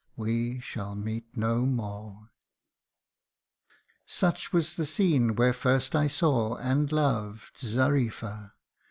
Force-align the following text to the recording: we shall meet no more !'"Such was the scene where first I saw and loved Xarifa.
we 0.17 0.59
shall 0.61 0.95
meet 0.95 1.27
no 1.37 1.63
more 1.63 2.31
!'"Such 4.07 4.51
was 4.51 4.73
the 4.73 4.83
scene 4.87 5.35
where 5.35 5.53
first 5.53 5.95
I 5.95 6.07
saw 6.07 6.55
and 6.55 6.91
loved 6.91 7.59
Xarifa. 7.59 8.53